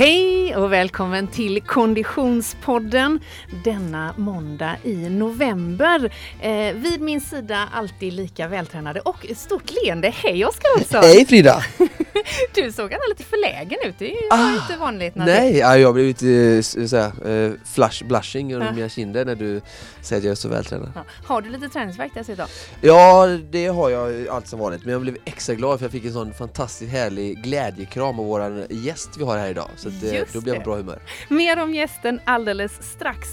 [0.00, 3.20] Hej och välkommen till Konditionspodden
[3.64, 6.12] denna måndag i november.
[6.40, 10.10] Eh, vid min sida alltid lika vältränade och stort leende.
[10.10, 11.02] Hej Oskar Olsson!
[11.02, 11.64] Hej Frida!
[12.54, 15.14] du såg lite förlägen ut, det är ju ah, inte vanligt.
[15.14, 18.72] När nej, ja, jag blev lite såhär, uh, flush, blushing under ja.
[18.72, 19.60] mina kinder när du
[20.02, 20.92] säger att jag är så vältränad.
[20.94, 21.04] Ja.
[21.26, 22.46] Har du lite träningsvärk dessutom?
[22.80, 24.84] Ja, det har jag allt som vanligt.
[24.84, 28.66] Men jag blev extra glad för jag fick en sån fantastiskt härlig glädjekram av våran
[28.70, 29.68] gäst vi har här idag.
[29.76, 31.02] Så att, eh, då blir jag på bra humör.
[31.28, 33.28] Mer om gästen alldeles strax.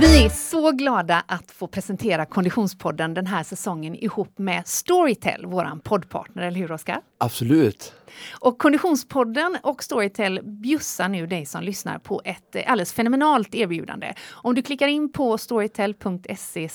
[0.00, 5.80] Vi är så glada att få presentera Konditionspodden den här säsongen ihop med Storytel, vår
[5.80, 7.00] poddpartner, eller hur Oskar?
[7.18, 7.92] Absolut!
[8.40, 14.12] Och Konditionspodden och Storytel bjussar nu dig som lyssnar på ett alldeles fenomenalt erbjudande.
[14.30, 16.68] Om du klickar in på storytel.se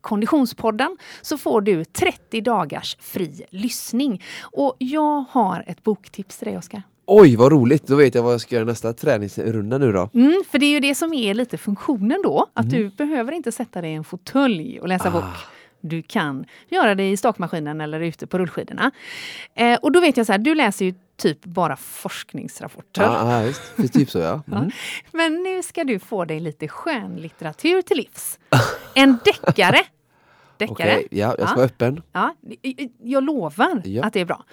[0.00, 4.22] konditionspodden så får du 30 dagars fri lyssning.
[4.42, 6.82] Och jag har ett boktips till dig, Oskar.
[7.06, 7.86] Oj, vad roligt!
[7.86, 10.10] Då vet jag vad jag ska göra nästa träningsrunda nu då.
[10.14, 12.78] Mm, för det är ju det som är lite funktionen då, att mm.
[12.78, 15.10] du behöver inte sätta dig i en fåtölj och läsa ah.
[15.10, 15.24] bok.
[15.80, 18.90] Du kan göra det i stakmaskinen eller ute på rullskidorna.
[19.54, 23.02] Eh, och då vet jag så här, du läser ju typ bara forskningsrapporter.
[23.02, 23.92] Ja, ja visst.
[23.94, 24.42] typ så ja.
[24.52, 24.64] Mm.
[24.64, 24.70] ja.
[25.12, 28.38] Men nu ska du få dig lite skönlitteratur till livs.
[28.94, 29.80] En deckare
[30.66, 30.98] deckare.
[30.98, 31.56] Okay, ja, jag ska ja.
[31.56, 32.02] vara öppen.
[32.12, 32.34] Ja,
[33.02, 34.04] jag lovar ja.
[34.04, 34.44] att det är bra.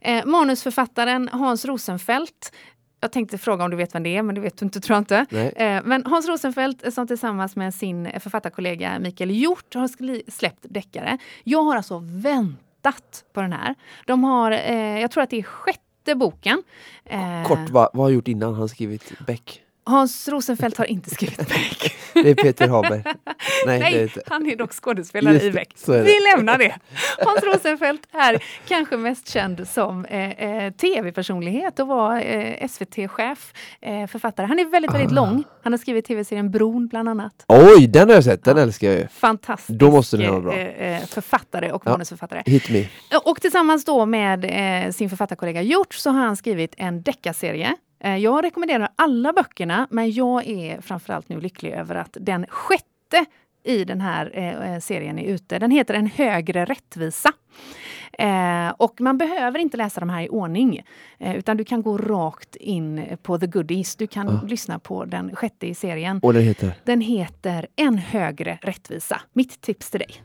[0.00, 2.52] Eh, manusförfattaren Hans Rosenfeldt
[3.00, 4.94] jag tänkte fråga om du vet vem det är, men det vet du inte tror
[4.94, 5.38] jag inte.
[5.56, 9.88] Eh, men Hans Rosenfeldt som tillsammans med sin författarkollega Mikael Hjort har
[10.30, 11.18] släppt deckare.
[11.44, 13.74] Jag har alltså väntat på den här.
[14.06, 16.62] De har, eh, jag tror att det är sjätte boken.
[17.04, 18.54] Eh, Kort, vad, vad har han gjort innan?
[18.54, 19.62] Han skrivit Beck?
[19.84, 21.96] Hans Rosenfeldt har inte skrivit Beck.
[22.14, 23.02] Det är Peter Haber.
[23.66, 25.74] Nej, Nej är han är dock skådespelare Just, i Beck.
[25.86, 26.74] Vi lämnar det.
[27.18, 34.06] Hans Rosenfeldt är kanske mest känd som eh, eh tv-personlighet och var eh, SVT-chef, eh,
[34.06, 34.46] författare.
[34.46, 35.14] Han är väldigt, väldigt ah.
[35.14, 35.44] lång.
[35.62, 37.44] Han har skrivit tv-serien Bron bland annat.
[37.48, 38.44] Oj, den har jag sett.
[38.44, 38.62] Den ja.
[38.62, 39.08] älskar jag ju.
[39.08, 40.54] Fantastisk då måste den vara bra.
[40.56, 41.90] Eh, eh, författare och ja.
[41.90, 42.42] manusförfattare.
[42.46, 42.86] Hit me.
[43.24, 44.46] Och tillsammans då med
[44.94, 50.46] sin författarkollega Hjort så har han skrivit en deckarserie jag rekommenderar alla böckerna, men jag
[50.46, 53.26] är framförallt nu lycklig över att den sjätte
[53.64, 55.58] i den här eh, serien är ute.
[55.58, 57.32] Den heter En högre rättvisa.
[58.12, 60.82] Eh, och man behöver inte läsa de här i ordning,
[61.18, 63.96] eh, utan du kan gå rakt in på the goodies.
[63.96, 64.48] Du kan ja.
[64.48, 66.20] lyssna på den sjätte i serien.
[66.22, 66.74] Och den heter?
[66.84, 69.20] Den heter En högre rättvisa.
[69.32, 70.22] Mitt tips till dig.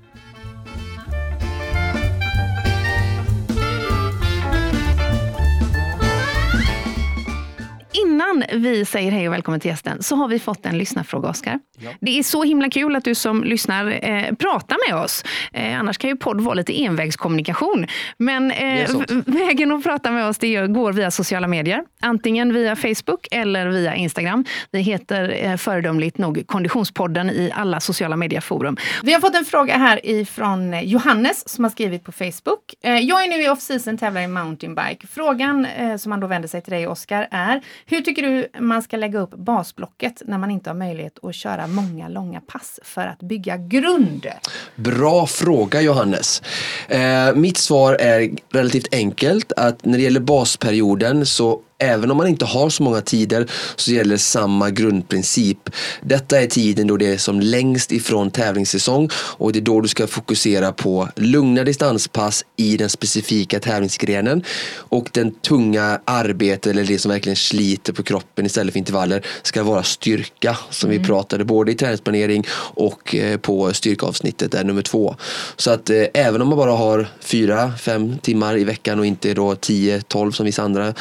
[8.15, 11.59] Innan vi säger hej och välkommen till gästen så har vi fått en lyssnarfråga, Oskar.
[11.77, 11.89] Ja.
[12.01, 15.23] Det är så himla kul att du som lyssnar eh, pratar med oss.
[15.53, 17.87] Eh, annars kan ju podd vara lite envägskommunikation.
[18.17, 18.89] Men eh,
[19.25, 21.83] vägen att prata med oss det går via sociala medier.
[22.01, 24.45] Antingen via Facebook eller via Instagram.
[24.71, 28.77] Vi heter eh, föredömligt nog Konditionspodden i alla sociala medieforum.
[29.03, 32.73] Vi har fått en fråga här ifrån Johannes som har skrivit på Facebook.
[32.83, 35.07] Eh, jag är nu i off-season tävlar i mountainbike.
[35.07, 38.81] Frågan eh, som man då vänder sig till dig, Oskar, är hur tycker du man
[38.81, 43.07] ska lägga upp basblocket när man inte har möjlighet att köra många långa pass för
[43.07, 44.27] att bygga grund?
[44.75, 46.41] Bra fråga Johannes.
[46.87, 52.27] Eh, mitt svar är relativt enkelt att när det gäller basperioden så Även om man
[52.27, 55.69] inte har så många tider så gäller samma grundprincip.
[56.01, 59.87] Detta är tiden då det är som längst ifrån tävlingssäsong och det är då du
[59.87, 64.43] ska fokusera på lugna distanspass i den specifika tävlingsgrenen
[64.73, 69.63] och den tunga arbetet eller det som verkligen sliter på kroppen istället för intervaller ska
[69.63, 71.01] vara styrka som mm.
[71.01, 75.15] vi pratade både i träningsplanering och eh, på styrkeavsnittet där nummer två.
[75.55, 79.33] Så att eh, även om man bara har fyra, fem timmar i veckan och inte
[79.33, 80.93] då 10, 12 som vissa andra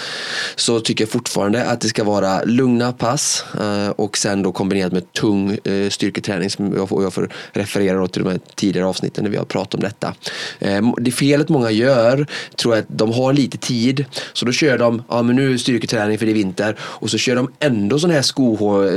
[0.64, 4.92] så tycker jag fortfarande att det ska vara lugna pass eh, och sen då kombinerat
[4.92, 9.24] med tung eh, styrketräning som jag får, jag får referera till de här tidigare avsnitten
[9.24, 10.14] när vi har pratat om detta.
[10.58, 12.26] Eh, det felet många gör
[12.56, 15.58] tror jag att de har lite tid så då kör de, ja men nu är
[15.58, 18.22] styrketräning för det är vinter och så kör de ändå sån här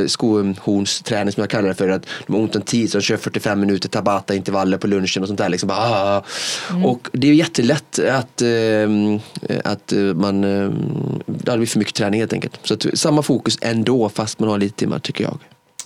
[0.07, 3.17] skohornsträning som jag kallar det för att de har ont om tid så de kör
[3.17, 5.69] 45 minuter tabata intervaller på lunchen och sånt där liksom.
[5.69, 6.23] Ah.
[6.69, 6.85] Mm.
[6.85, 8.41] Och det är jättelätt att,
[9.63, 10.45] att man
[11.57, 12.59] det blir för mycket träning helt enkelt.
[12.63, 15.39] Så att, samma fokus ändå fast man har lite timmar tycker jag.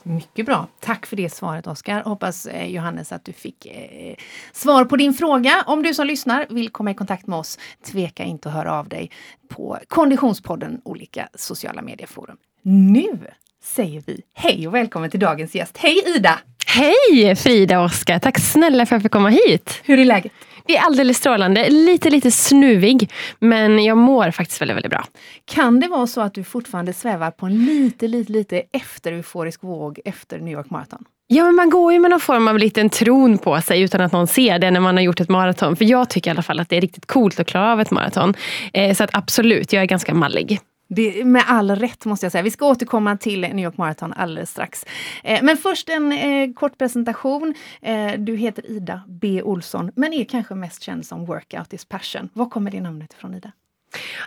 [0.04, 0.68] Mycket bra.
[0.80, 2.04] Tack för det svaret Oskar.
[2.04, 4.16] Hoppas eh, Johannes att du fick eh,
[4.52, 5.64] svar på din fråga.
[5.68, 7.60] Om du som lyssnar vill komma i kontakt med oss,
[7.92, 9.12] tveka inte att höra av dig
[9.50, 12.38] på Konditionspodden olika sociala medieforum.
[12.62, 13.20] Nu
[13.64, 15.78] säger vi hej och välkommen till dagens gäst.
[15.78, 16.40] Hej Ida!
[16.68, 18.20] Hej Frida och Oskar!
[18.20, 19.82] Tack snälla för att jag fick komma hit.
[19.84, 20.32] Hur är läget?
[20.78, 21.70] Är alldeles strålande.
[21.70, 25.06] Lite, lite snuvig, men jag mår faktiskt väldigt, väldigt bra.
[25.46, 29.64] Kan det vara så att du fortfarande svävar på en lite, lite, lite efter euforisk
[29.64, 31.06] våg efter New York Marathon?
[31.34, 34.12] Ja, men man går ju med någon form av liten tron på sig utan att
[34.12, 35.76] någon ser det när man har gjort ett maraton.
[35.76, 37.92] För jag tycker i alla fall att det är riktigt coolt att klara av ett
[37.92, 38.34] maraton.
[38.74, 40.60] Eh, så att absolut, jag är ganska mallig.
[40.96, 42.42] Det, med all rätt måste jag säga.
[42.42, 44.86] Vi ska återkomma till New York Marathon alldeles strax.
[45.24, 47.54] Eh, men först en eh, kort presentation.
[47.82, 52.30] Eh, du heter Ida B Olsson, men är kanske mest känd som Workout is passion.
[52.34, 53.52] Var kommer det namnet ifrån Ida?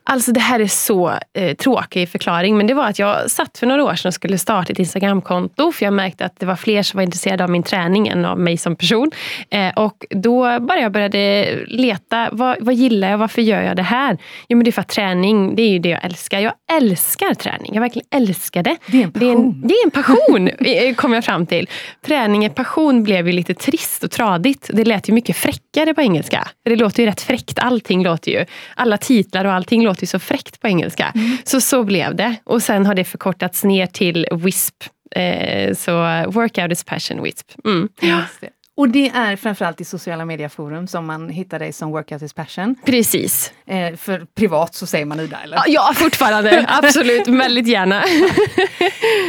[0.04, 3.66] Alltså det här är så eh, tråkig förklaring, men det var att jag satt för
[3.66, 6.82] några år sedan och skulle starta ett Instagramkonto, för jag märkte att det var fler
[6.82, 9.10] som var intresserade av min träning än av mig som person.
[9.50, 13.82] Eh, och då bara jag började leta, vad, vad gillar jag, varför gör jag det
[13.82, 14.18] här?
[14.48, 16.40] Jo men det är för att träning, det är ju det jag älskar.
[16.40, 18.76] Jag älskar träning, jag verkligen älskar det.
[18.86, 19.60] Det är en passion.
[19.62, 20.48] det är en passion,
[20.88, 21.68] eh, kom jag fram till.
[22.06, 24.70] Träning är passion blev ju lite trist och tradigt.
[24.72, 26.48] Det lät ju mycket fräckare på engelska.
[26.62, 28.44] För det låter ju rätt fräckt, allting låter ju,
[28.74, 31.12] alla titlar och allting låter ju så fräckt på engelska.
[31.44, 32.36] Så så blev det.
[32.44, 34.84] Och sen har det förkortats ner till WISP.
[35.16, 35.92] Eh, så
[36.26, 37.52] Workout is passion WISP.
[37.64, 37.88] Mm.
[38.00, 38.48] Just det.
[38.76, 42.74] Och det är framförallt i sociala medieforum som man hittar dig som Workout is passion.
[42.84, 43.52] Precis.
[43.66, 45.62] Eh, för privat så säger man Ida, eller?
[45.66, 46.64] Ja, fortfarande.
[46.82, 47.28] Absolut.
[47.28, 48.04] Väldigt gärna.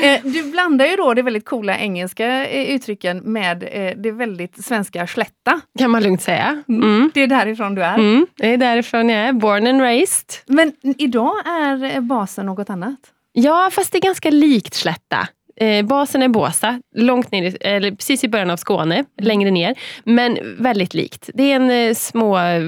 [0.04, 4.66] Eh, du blandar ju då det väldigt coola engelska eh, uttrycken med eh, det väldigt
[4.66, 5.62] svenska slätta.
[5.80, 6.64] Kan man lugnt säga.
[6.68, 7.12] Mm.
[7.14, 7.96] Det är därifrån du är.
[7.96, 8.28] Mm.
[8.36, 9.34] Det är därifrån jag är.
[9.34, 10.30] Born and raised.
[10.46, 13.00] Men idag är basen något annat.
[13.34, 15.28] Ja, fast det är ganska likt Slätta.
[15.62, 19.76] Eh, basen är Båstad, långt ner, eller precis i början av Skåne, längre ner.
[20.04, 21.30] Men väldigt likt.
[21.34, 22.64] Det är en eh, små eh,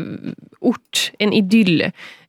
[0.59, 1.81] ort, en idyll.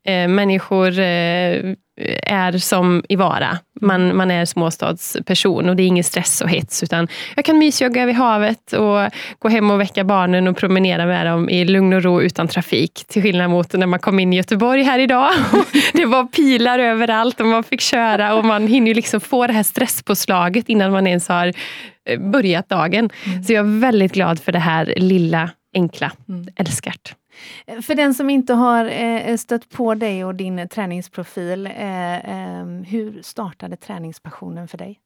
[0.04, 1.74] Eh, människor eh,
[2.22, 3.58] är som i Vara.
[3.80, 6.82] Man, man är småstadsperson och det är ingen stress och hets.
[6.82, 11.26] Utan jag kan mysjogga vid havet och gå hem och väcka barnen och promenera med
[11.26, 13.04] dem i lugn och ro utan trafik.
[13.08, 15.30] Till skillnad mot när man kom in i Göteborg här idag.
[15.92, 19.62] det var pilar överallt och man fick köra och man hinner liksom få det här
[19.62, 21.52] stresspåslaget innan man ens har
[22.08, 23.10] eh, börjat dagen.
[23.46, 26.12] Så jag är väldigt glad för det här lilla, enkla.
[26.56, 27.14] Älskar det.
[27.66, 31.66] Eh, för den som inte har eh, eh, stött på dig och din träningsprofil,
[32.86, 35.00] hur startade träningspassionen för dig?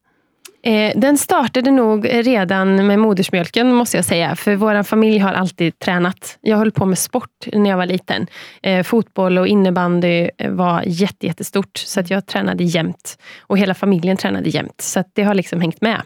[0.62, 4.36] Eh, den startade nog redan med modersmjölken måste jag säga.
[4.36, 6.38] För vår familj har alltid tränat.
[6.40, 8.26] Jag höll på med sport när jag var liten.
[8.62, 11.78] Eh, fotboll och innebandy eh, var jätte, jättestort.
[11.78, 13.18] Så att jag tränade jämt.
[13.40, 14.80] Och hela familjen tränade jämt.
[14.80, 16.02] Så det har liksom hängt med.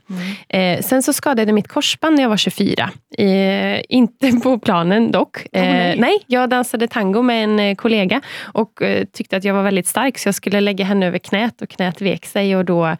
[0.48, 2.90] Eh, sen så skadade mitt korsband när jag var 24.
[3.18, 5.46] Eh, inte på planen dock.
[5.52, 5.98] Eh, nej.
[5.98, 8.82] nej, jag dansade tango med en kollega och
[9.12, 12.00] tyckte att jag var väldigt stark så jag skulle lägga henne över knät och knät
[12.00, 12.96] vek sig och då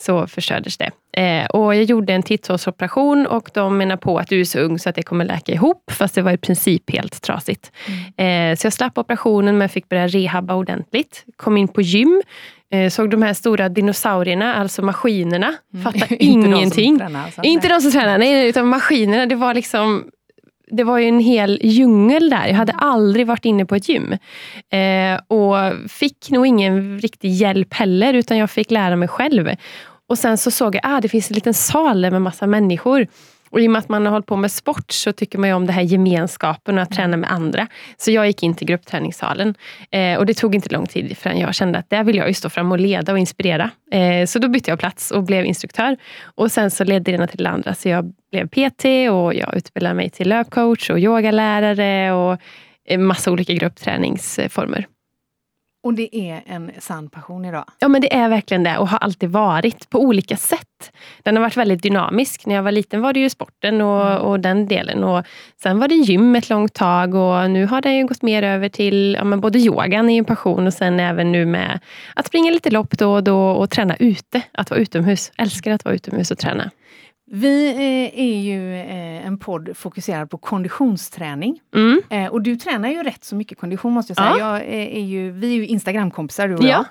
[0.00, 0.90] så förstördes det.
[1.16, 4.78] Eh, och jag gjorde en titthålsoperation och de menar på att du är så ung
[4.78, 7.72] så att det kommer läka ihop, fast det var i princip helt trasigt.
[8.16, 11.24] Eh, så jag slapp operationen men fick börja rehabba ordentligt.
[11.36, 12.22] Kom in på gym,
[12.72, 15.54] eh, såg de här stora dinosaurierna, alltså maskinerna.
[15.84, 16.98] Fattade Inte de som ingenting.
[16.98, 17.42] tränar, alltså.
[17.42, 19.26] Inte de som tränar, nej, nej, utan maskinerna.
[19.26, 20.04] Det var liksom
[20.70, 22.46] det var ju en hel djungel där.
[22.46, 24.12] Jag hade aldrig varit inne på ett gym.
[24.70, 29.50] Eh, och fick nog ingen riktig hjälp heller, utan jag fick lära mig själv.
[30.08, 33.06] Och sen så såg jag att ah, det finns en liten sal med massa människor.
[33.50, 35.54] Och i och med att man har hållit på med sport så tycker man ju
[35.54, 37.66] om det här gemenskapen och att träna med andra.
[37.96, 39.54] Så jag gick in till gruppträningssalen.
[39.90, 42.34] Eh, och det tog inte lång tid förrän jag kände att där vill jag ju
[42.34, 43.70] stå fram och leda och inspirera.
[43.92, 45.96] Eh, så då bytte jag plats och blev instruktör.
[46.22, 47.74] Och sen så ledde det ena till det andra.
[47.74, 52.40] Så jag blev PT och jag utbildade mig till löpcoach och yogalärare och
[52.84, 54.86] en massa olika gruppträningsformer.
[55.86, 57.64] Och det är en sann passion idag.
[57.78, 60.92] Ja men det är verkligen det och har alltid varit på olika sätt.
[61.22, 62.46] Den har varit väldigt dynamisk.
[62.46, 65.04] När jag var liten var det ju sporten och, och den delen.
[65.04, 65.24] Och
[65.62, 68.68] sen var det gym ett långt tag och nu har den ju gått mer över
[68.68, 71.80] till ja, men både yogan är ju en passion och sen även nu med
[72.14, 74.42] att springa lite lopp då och då och träna ute.
[74.52, 75.32] Att vara utomhus.
[75.38, 76.70] Älskar att vara utomhus och träna.
[77.30, 81.60] Vi eh, är ju eh, en podd fokuserad på konditionsträning.
[81.74, 82.02] Mm.
[82.10, 84.38] Eh, och du tränar ju rätt så mycket kondition måste jag säga.
[84.38, 84.62] Ja.
[84.62, 86.84] Jag, är ju, vi är ju Instagramkompisar du och Ja.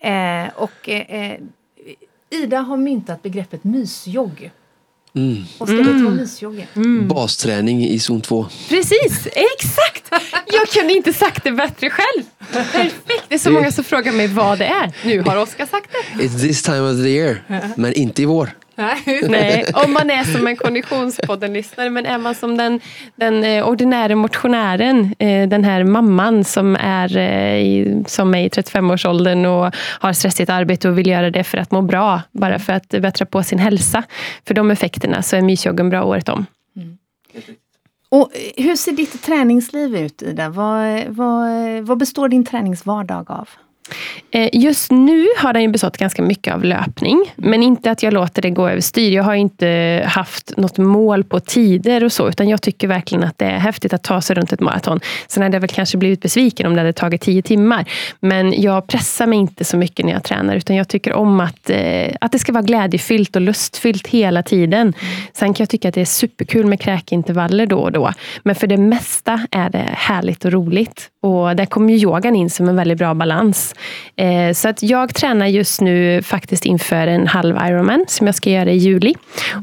[0.00, 0.50] jag.
[0.56, 0.88] Och
[2.30, 4.50] Ida har myntat begreppet mysjogg.
[5.14, 5.44] Mm.
[5.58, 5.76] Vad ska
[6.10, 7.00] mysjogg är?
[7.06, 8.46] Basträning i zon 2.
[8.68, 10.12] Precis, exakt!
[10.46, 12.24] Jag kunde inte sagt det bättre själv.
[12.52, 12.94] Perfekt.
[13.28, 14.92] Det är så många som frågar mig vad det är.
[15.04, 16.24] Nu har Oskar sagt det.
[16.24, 17.42] It's this time of the year.
[17.76, 18.50] Men inte i vår.
[19.28, 22.80] Nej, om man är som en Konditionspodden-lyssnare, men är man som den,
[23.16, 28.48] den eh, ordinära motionären, eh, den här mamman som är, eh, i, som är i
[28.48, 32.72] 35-årsåldern och har stressigt arbete och vill göra det för att må bra, bara för
[32.72, 34.02] att bättra på sin hälsa.
[34.46, 36.46] För de effekterna så är mysjoggen bra året om.
[38.10, 40.48] Och hur ser ditt träningsliv ut Ida?
[40.48, 41.50] Vad, vad,
[41.82, 43.48] vad består din träningsvardag av?
[44.30, 48.12] Eh, just nu har den ju bestått ganska mycket av löpning, men inte att jag
[48.12, 49.12] låter det gå överstyr.
[49.12, 53.38] Jag har inte haft något mål på tider och så, utan jag tycker verkligen att
[53.38, 55.00] det är häftigt att ta sig runt ett maraton.
[55.28, 57.90] Sen hade jag väl kanske blivit besviken om det hade tagit tio timmar.
[58.20, 61.70] Men jag pressar mig inte så mycket när jag tränar, utan jag tycker om att,
[61.70, 64.94] eh, att det ska vara glädjefyllt och lustfyllt hela tiden.
[65.32, 68.12] Sen kan jag tycka att det är superkul med kräkintervaller då och då.
[68.42, 71.10] Men för det mesta är det härligt och roligt.
[71.22, 73.74] Och där kommer ju yogan in som en väldigt bra balans.
[74.16, 78.50] Eh, så att jag tränar just nu faktiskt inför en halv Ironman som jag ska
[78.50, 79.14] göra i juli.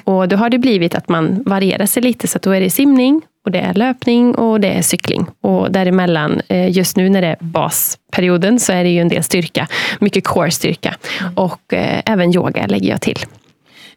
[0.04, 2.28] Och då har det blivit att man varierar sig lite.
[2.28, 5.26] Så att då är det simning, och det är löpning och det är cykling.
[5.42, 9.24] Och däremellan, eh, just nu när det är basperioden, så är det ju en del
[9.24, 9.68] styrka.
[10.00, 10.96] Mycket core-styrka.
[11.36, 13.20] Och eh, även yoga lägger jag till.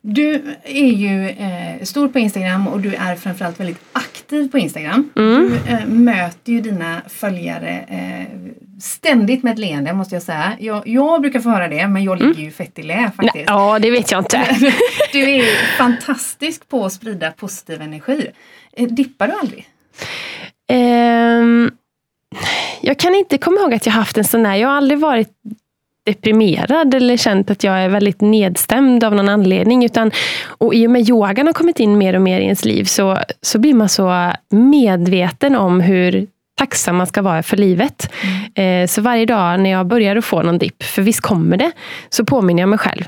[0.01, 5.11] Du är ju eh, stor på Instagram och du är framförallt väldigt aktiv på Instagram.
[5.17, 5.49] Mm.
[5.49, 8.39] Du eh, möter ju dina följare eh,
[8.81, 10.57] ständigt med ett leende måste jag säga.
[10.61, 12.45] Jag, jag brukar få höra det men jag ligger mm.
[12.45, 13.45] ju fett i lä faktiskt.
[13.49, 14.57] Ja, det vet jag inte.
[15.13, 18.27] du är fantastisk på att sprida positiv energi.
[18.73, 19.67] Eh, dippar du aldrig?
[20.73, 21.71] Um,
[22.81, 24.55] jag kan inte komma ihåg att jag haft en sån där.
[24.55, 25.33] Jag har aldrig varit
[26.09, 29.85] deprimerad eller känt att jag är väldigt nedstämd av någon anledning.
[29.85, 30.11] Utan,
[30.47, 33.19] och I och med yogan har kommit in mer och mer i ens liv så,
[33.43, 36.27] så blir man så medveten om hur
[36.59, 38.11] tacksam man ska vara för livet.
[38.55, 38.83] Mm.
[38.83, 41.71] Eh, så varje dag när jag börjar att få någon dipp, för visst kommer det,
[42.09, 43.05] så påminner jag mig själv.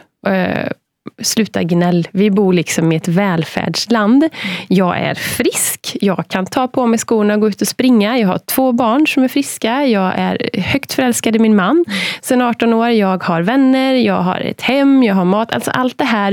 [1.22, 2.08] Sluta gnäll.
[2.12, 4.28] Vi bor liksom i ett välfärdsland.
[4.68, 5.96] Jag är frisk.
[6.00, 8.18] Jag kan ta på mig skorna och gå ut och springa.
[8.18, 9.86] Jag har två barn som är friska.
[9.86, 11.84] Jag är högt förälskad i min man
[12.20, 12.88] sen 18 år.
[12.88, 15.52] Jag har vänner, jag har ett hem, jag har mat.
[15.52, 16.32] Alltså allt det här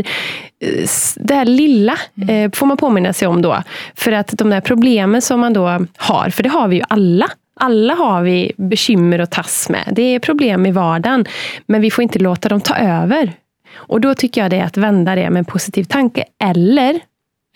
[0.61, 1.97] eh, det här lilla
[2.29, 3.63] eh, får man påminna sig om då.
[3.95, 7.27] För att de där problemen som man då har, för det har vi ju alla.
[7.59, 9.89] Alla har vi bekymmer att tas med.
[9.91, 11.25] Det är problem i vardagen.
[11.65, 13.33] Men vi får inte låta dem ta över.
[13.75, 16.23] Och då tycker jag det är att vända det med en positiv tanke.
[16.43, 16.99] Eller,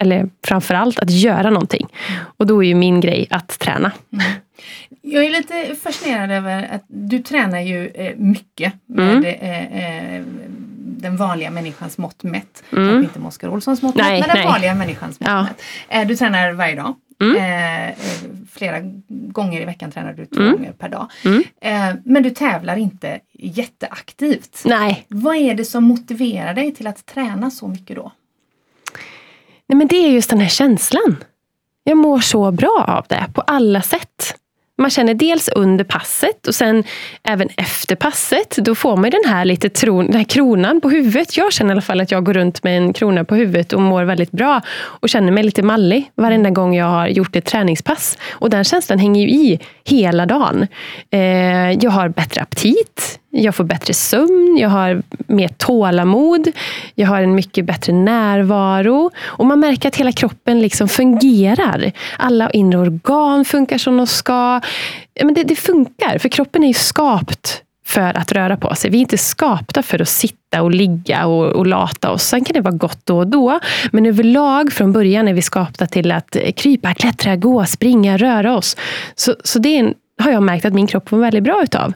[0.02, 1.88] eller framförallt att göra någonting.
[2.38, 3.92] Och då är ju min grej att träna.
[4.14, 4.26] Mm.
[5.02, 9.26] Jag är lite fascinerad över att du tränar ju eh, mycket med mm.
[9.26, 10.24] eh, eh,
[11.02, 12.64] den vanliga människans mått mätt.
[12.72, 12.90] Mm.
[12.90, 14.54] Kanske inte Oskar Olssons mått nej, mätt, men den nej.
[14.54, 15.48] vanliga människans mått ja.
[15.90, 16.08] mätt.
[16.08, 16.96] Du tränar varje dag.
[17.22, 17.36] Mm.
[17.36, 17.96] Eh, eh,
[18.52, 20.52] flera gånger i veckan tränar du två mm.
[20.52, 21.12] gånger per dag.
[21.26, 21.44] Mm.
[21.62, 24.62] Eh, men du tävlar inte jätteaktivt.
[24.66, 25.06] Nej.
[25.08, 28.12] Vad är det som motiverar dig till att träna så mycket då?
[29.68, 31.24] Nej, men det är just den här känslan.
[31.84, 34.36] Jag mår så bra av det på alla sätt.
[34.82, 36.84] Man känner dels under passet och sen
[37.24, 38.58] även efter passet.
[38.58, 41.38] Då får man den här lite tron, den här kronan på huvudet.
[41.38, 43.82] Jag känner i alla fall att jag går runt med en krona på huvudet och
[43.82, 44.62] mår väldigt bra.
[44.72, 48.18] Och känner mig lite mallig varenda gång jag har gjort ett träningspass.
[48.32, 50.68] Och den känslan hänger ju i hela dagen.
[51.12, 53.21] Eh, jag har bättre aptit.
[53.32, 56.48] Jag får bättre sömn, jag har mer tålamod,
[56.96, 59.12] jag har en mycket bättre närvaro.
[59.24, 61.92] Och man märker att hela kroppen liksom fungerar.
[62.18, 64.62] Alla inre organ funkar som de ska.
[65.24, 68.92] Men det, det funkar, för kroppen är ju skapt för att röra på sig.
[68.92, 72.24] Vi är inte skapta för att sitta och ligga och, och lata oss.
[72.24, 73.60] Sen kan det vara gott då och då.
[73.92, 78.78] Men överlag från början är vi skapta till att krypa, klättra, gå, springa, röra oss.
[79.16, 81.94] Så, så det är en har jag märkt att min kropp mår väldigt bra utav.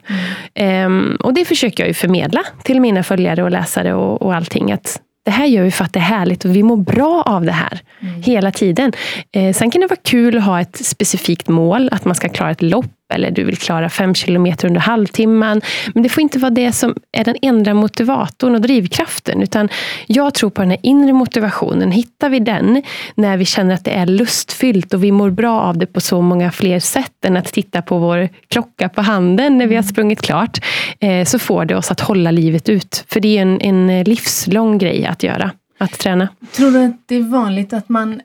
[0.54, 0.86] Mm.
[0.86, 4.72] Um, och det försöker jag ju förmedla till mina följare och läsare och, och allting.
[4.72, 7.44] Att det här gör vi för att det är härligt och vi mår bra av
[7.44, 8.22] det här mm.
[8.22, 8.92] hela tiden.
[9.32, 12.50] Eh, sen kan det vara kul att ha ett specifikt mål, att man ska klara
[12.50, 15.60] ett lopp eller du vill klara fem kilometer under halvtimman.
[15.94, 19.42] Men det får inte vara det som är den enda motivatorn och drivkraften.
[19.42, 19.68] Utan
[20.06, 21.90] jag tror på den här inre motivationen.
[21.90, 22.82] Hittar vi den
[23.14, 26.22] när vi känner att det är lustfyllt och vi mår bra av det på så
[26.22, 30.22] många fler sätt än att titta på vår klocka på handen när vi har sprungit
[30.22, 30.58] klart.
[31.00, 33.04] Eh, så får det oss att hålla livet ut.
[33.08, 35.50] För det är en, en livslång grej att göra.
[35.78, 36.28] Att träna.
[36.52, 38.20] Tror du att det är vanligt att man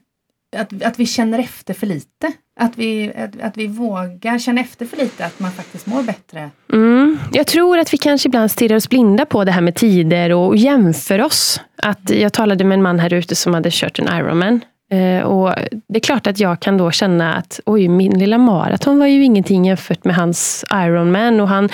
[0.57, 2.31] att, att vi känner efter för lite.
[2.59, 6.49] Att vi, att, att vi vågar känna efter för lite, att man faktiskt mår bättre.
[6.73, 7.17] Mm.
[7.31, 10.57] Jag tror att vi kanske ibland stirrar oss blinda på det här med tider och
[10.57, 11.61] jämför oss.
[11.83, 14.61] Att jag talade med en man här ute som hade kört en Ironman.
[14.91, 15.53] Eh, och
[15.87, 19.23] det är klart att jag kan då känna att oj, min lilla maraton var ju
[19.23, 21.69] ingenting jämfört med hans Ironman och han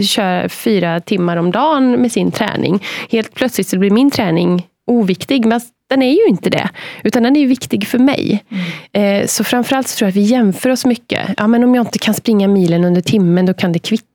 [0.00, 2.82] kör fyra timmar om dagen med sin träning.
[3.10, 5.46] Helt plötsligt så blir min träning oviktig
[5.92, 6.68] den är ju inte det,
[7.04, 8.44] utan den är viktig för mig.
[8.48, 9.20] Mm.
[9.22, 11.34] Eh, så framförallt så tror jag att vi jämför oss mycket.
[11.36, 14.06] Ja, men om jag inte kan springa milen under timmen, då kan det kvitta.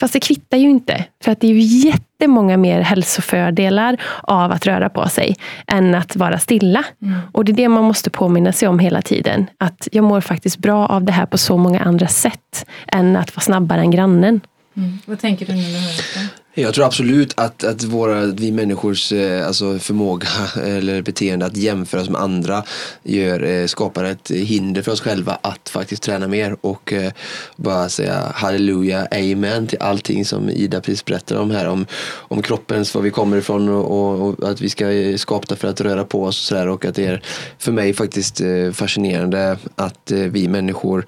[0.00, 1.04] Fast det kvittar ju inte.
[1.24, 6.16] För att det är ju jättemånga mer hälsofördelar av att röra på sig än att
[6.16, 6.84] vara stilla.
[7.02, 7.20] Mm.
[7.32, 9.46] Och det är det man måste påminna sig om hela tiden.
[9.58, 13.36] Att jag mår faktiskt bra av det här på så många andra sätt än att
[13.36, 14.40] vara snabbare än grannen.
[14.76, 14.98] Mm.
[15.06, 19.46] Vad tänker du när du hör jag tror absolut att, att våra, vi människors eh,
[19.46, 20.28] alltså förmåga
[20.64, 22.62] eller beteende att jämföra oss med andra
[23.02, 27.12] gör, eh, skapar ett hinder för oss själva att faktiskt träna mer och eh,
[27.56, 32.94] bara säga halleluja, amen till allting som Ida precis berättade om här om, om kroppens,
[32.94, 34.84] var vi kommer ifrån och, och, och att vi ska
[35.16, 37.22] skapta för att röra på oss och sådär och att det är
[37.58, 38.40] för mig faktiskt
[38.72, 41.06] fascinerande att vi människor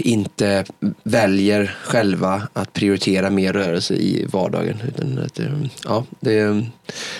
[0.00, 0.64] inte
[1.02, 4.76] väljer själva att prioritera mer rörelse i vardagen.
[4.88, 5.46] Utan att, eh,
[5.84, 6.66] ja, det, är,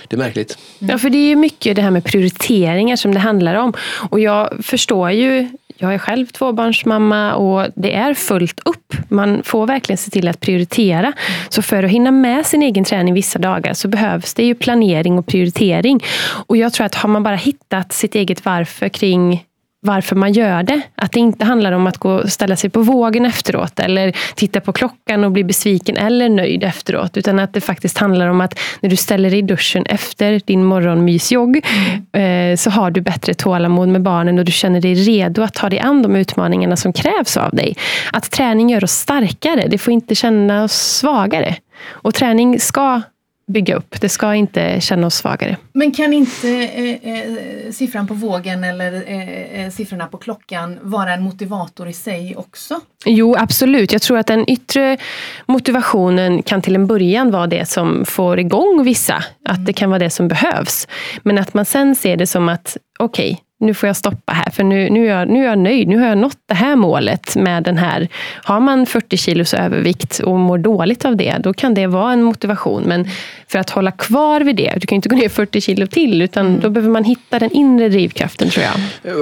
[0.09, 0.59] det är märkligt.
[0.79, 3.73] Ja, för det är ju mycket det här med prioriteringar som det handlar om.
[4.11, 5.49] Och jag förstår ju
[5.83, 8.95] jag är själv tvåbarnsmamma och det är fullt upp.
[9.09, 11.13] Man får verkligen se till att prioritera.
[11.49, 15.19] Så för att hinna med sin egen träning vissa dagar så behövs det ju planering
[15.19, 16.05] och prioritering.
[16.47, 19.45] Och jag tror att har man bara hittat sitt eget varför kring
[19.83, 20.81] varför man gör det.
[20.95, 24.61] Att det inte handlar om att gå och ställa sig på vågen efteråt eller titta
[24.61, 27.17] på klockan och bli besviken eller nöjd efteråt.
[27.17, 30.65] Utan att det faktiskt handlar om att när du ställer dig i duschen efter din
[30.65, 31.67] morgonmysjogg
[32.13, 32.57] mm.
[32.57, 35.79] så har du bättre tålamod med barnen och du känner dig redo att ta dig
[35.79, 37.77] an de utmaningarna som krävs av dig.
[38.13, 39.67] Att träning gör oss starkare.
[39.69, 41.57] Det får inte känna oss svagare.
[41.89, 43.03] Och träning ska
[43.52, 44.00] bygga upp.
[44.00, 45.57] Det ska inte känna oss svagare.
[45.73, 51.14] Men kan inte eh, eh, siffran på vågen eller eh, eh, siffrorna på klockan vara
[51.14, 52.80] en motivator i sig också?
[53.04, 53.92] Jo, absolut.
[53.92, 54.99] Jag tror att den yttre
[55.47, 59.25] motivationen kan till en början vara det som får igång vissa.
[59.45, 60.88] Att det kan vara det som behövs.
[61.23, 64.50] Men att man sen ser det som att, okej, okay, nu får jag stoppa här,
[64.50, 65.88] för nu, nu, är jag, nu är jag nöjd.
[65.88, 68.09] Nu har jag nått det här målet med den här.
[68.43, 72.23] Har man 40 kilos övervikt och mår dåligt av det, då kan det vara en
[72.23, 72.83] motivation.
[72.83, 73.09] Men
[73.49, 76.47] för att hålla kvar vid det, du kan inte gå ner 40 kilo till, utan
[76.47, 76.61] mm.
[76.61, 78.75] då behöver man hitta den inre drivkraften tror jag.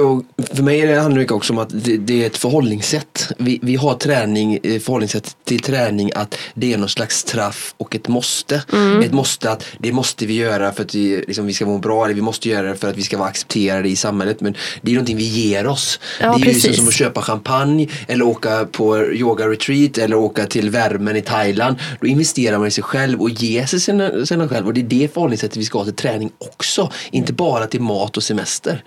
[0.05, 0.23] Och
[0.55, 3.31] för mig handlar det också om att det, det, är ett förhållningssätt.
[3.37, 7.95] Vi, vi har träning, eh, förhållningssätt till träning att det är någon slags straff och
[7.95, 8.63] ett måste.
[8.73, 9.01] Mm.
[9.01, 12.05] Ett måste att det måste vi göra för att vi, liksom, vi ska må bra,
[12.05, 14.55] eller vi måste göra det för att vi ska vara accepterade i samhället samhället men
[14.81, 15.99] det är någonting vi ger oss.
[16.21, 16.69] Ja, det är precis.
[16.69, 21.21] ju som att köpa champagne eller åka på yoga retreat eller åka till värmen i
[21.21, 21.77] Thailand.
[22.01, 24.99] Då investerar man i sig själv och ger sig sina, sina själv och det är
[24.99, 26.91] det förhållningssättet vi ska ha till träning också.
[27.11, 28.83] Inte bara till mat och semester.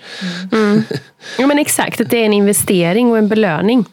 [0.52, 0.64] Mm.
[0.64, 0.82] mm.
[1.38, 3.84] Ja men exakt, att det är en investering och en belöning.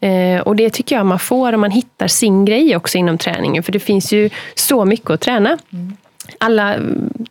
[0.00, 3.62] Eh, och det tycker jag man får om man hittar sin grej också inom träningen.
[3.62, 5.58] För det finns ju så mycket att träna.
[5.72, 5.96] Mm
[6.38, 6.76] alla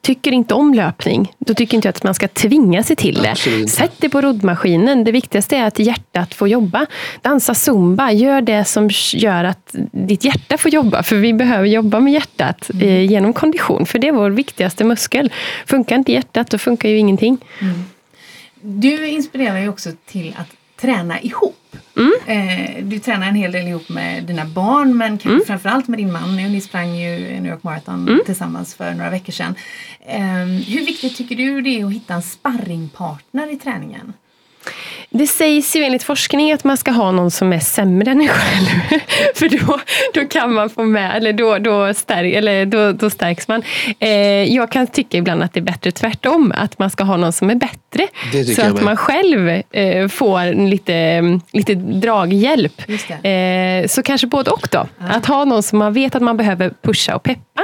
[0.02, 1.32] tycker inte om löpning.
[1.40, 3.36] Då tycker inte jag att man ska tvinga sig till det.
[3.70, 5.04] Sätt dig på roddmaskinen.
[5.04, 6.86] Det viktigaste är att hjärtat får jobba.
[7.22, 8.12] Dansa zumba.
[8.12, 11.04] Gör det som gör att ditt hjärta får jobba.
[11.04, 12.88] För vi behöver jobba med hjärtat mm.
[12.88, 13.86] eh, genom kondition.
[13.86, 15.32] För det är vår viktigaste muskel.
[15.66, 17.38] Funkar inte hjärtat, då funkar ju ingenting.
[17.62, 17.84] Mm.
[18.62, 21.76] Du inspirerar ju också till att träna ihop.
[21.96, 22.14] Mm.
[22.28, 25.42] Eh, du tränar en hel del ihop med dina barn men mm.
[25.48, 26.36] framförallt med din man.
[26.36, 28.22] Ni sprang ju New York Marathon mm.
[28.26, 29.56] tillsammans för några veckor sedan.
[30.06, 34.14] Eh, hur viktigt tycker du det är att hitta en sparringpartner i träningen?
[35.10, 38.28] Det sägs ju enligt forskning att man ska ha någon som är sämre än en
[38.28, 39.00] själv.
[39.36, 39.80] För då,
[40.14, 43.64] då kan man få med, eller då, då, stärk, eller då, då stärks man.
[44.00, 44.10] Eh,
[44.44, 47.50] jag kan tycka ibland att det är bättre tvärtom, att man ska ha någon som
[47.50, 48.08] är bättre.
[48.56, 52.82] Så att man själv eh, får lite, lite draghjälp.
[53.24, 54.88] Eh, så kanske både och då.
[55.00, 55.06] Ja.
[55.10, 57.62] Att ha någon som man vet att man behöver pusha och peppa.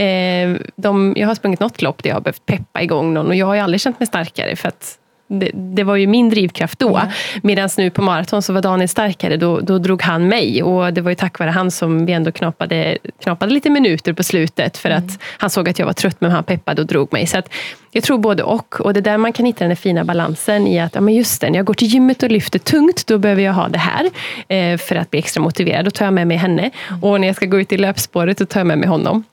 [0.00, 3.34] Eh, de, jag har sprungit något lopp där jag har behövt peppa igång någon och
[3.34, 6.78] jag har ju aldrig känt mig starkare för att det, det, var ju min drivkraft
[6.78, 6.96] då.
[6.96, 7.08] Mm.
[7.42, 10.62] Medan nu på maraton så var Daniel starkare, då, då drog han mig.
[10.62, 14.22] Och det var ju tack vare han som vi ändå knapade, knapade lite minuter på
[14.22, 14.76] slutet.
[14.76, 15.04] För mm.
[15.04, 17.26] att han såg att jag var trött men han peppade och drog mig.
[17.26, 17.48] Så att
[17.92, 18.80] jag tror både och.
[18.80, 21.40] Och det är där man kan hitta den fina balansen i att, ja men just
[21.40, 24.10] det, när jag går till gymmet och lyfter tungt, då behöver jag ha det här.
[24.48, 25.84] Eh, för att bli extra motiverad.
[25.84, 26.70] Då tar jag med mig henne.
[26.88, 27.04] Mm.
[27.04, 29.24] Och när jag ska gå ut i löpspåret, då tar jag med mig honom.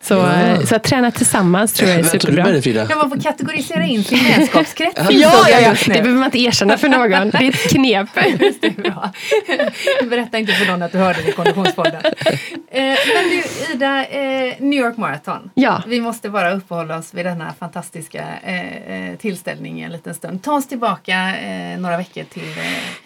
[0.00, 0.66] Så, ja.
[0.66, 2.44] så att träna tillsammans tror jag är superbra.
[2.44, 5.00] Med det, man får kategorisera in sin vänskapskrets.
[5.10, 7.30] ja, ja, ja, det behöver man inte erkänna för någon.
[7.30, 8.08] Det är ett knep.
[8.60, 9.12] det bra.
[10.10, 12.02] Berätta inte för någon att du hörde det i Konditionspodden.
[12.70, 12.82] Eh,
[13.14, 15.50] men du Ida, eh, New York Marathon.
[15.54, 15.82] Ja.
[15.86, 20.42] Vi måste bara uppehålla oss vid denna fantastiska eh, tillställning en liten stund.
[20.42, 21.34] Ta oss tillbaka
[21.78, 23.05] några veckor till Eh,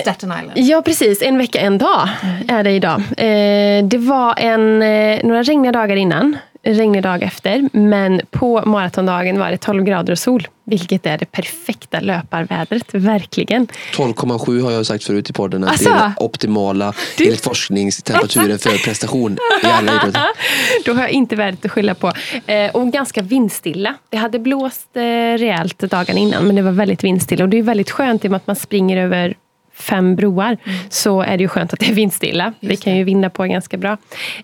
[0.00, 0.52] Staten Island.
[0.54, 2.58] Ja precis, en vecka en dag mm.
[2.58, 3.00] är det idag.
[3.00, 6.36] Eh, det var en, eh, några regniga dagar innan.
[6.62, 7.68] regnig dag efter.
[7.72, 10.48] Men på maratondagen var det 12 grader och sol.
[10.64, 13.66] Vilket är det perfekta löparvädret, verkligen.
[13.94, 15.64] 12,7 har jag sagt förut i podden.
[15.64, 17.24] Att alltså, det är den optimala, du...
[17.24, 20.22] enligt forskningstemperaturen för prestation i alla idrotter.
[20.84, 22.12] Då har jag inte värdet att skylla på.
[22.46, 23.94] Eh, och ganska vindstilla.
[24.08, 27.44] Det hade blåst eh, rejält dagen innan, men det var väldigt vindstilla.
[27.44, 29.34] Och det är väldigt skönt i och med att man springer över
[29.80, 30.78] fem broar, mm.
[30.88, 32.52] så är det ju skönt att det är vindstilla.
[32.60, 33.92] Just vi kan ju vinna på ganska bra.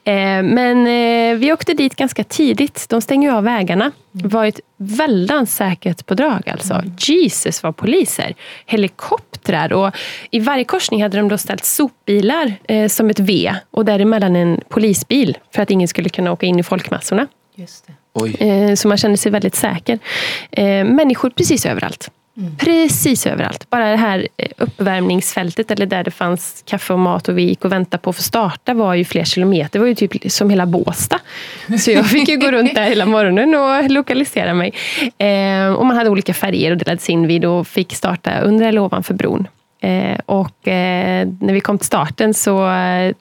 [0.05, 2.87] Eh, men eh, vi åkte dit ganska tidigt.
[2.89, 3.85] De stänger ju av vägarna.
[3.85, 3.93] Mm.
[4.13, 6.75] Det var ett väldigt säkert på drag alltså.
[6.75, 6.93] Mm.
[6.99, 8.35] Jesus var poliser.
[8.67, 9.95] Helikoptrar och
[10.31, 14.61] i varje korsning hade de då ställt sopbilar eh, som ett V och däremellan en
[14.69, 17.27] polisbil för att ingen skulle kunna åka in i folkmassorna.
[17.55, 17.89] Just
[18.39, 19.99] eh, så man kände sig väldigt säker.
[20.51, 22.11] Eh, människor precis överallt.
[22.37, 22.57] Mm.
[22.57, 23.71] Precis överallt.
[23.71, 27.65] Bara det här eh, uppvärmningsfältet eller där det fanns kaffe och mat och vi gick
[27.65, 29.73] och väntade på att få starta var ju flera kilometer.
[29.73, 31.21] Det var ju typ som hela Båsta.
[31.79, 34.73] Så jag fick ju gå runt där hela morgonen och lokalisera mig.
[35.19, 38.81] Eh, och man hade olika färger och delades in vid och fick starta under eller
[38.81, 39.49] ovanför bron.
[39.81, 43.15] Eh, och eh, när vi kom till starten så eh,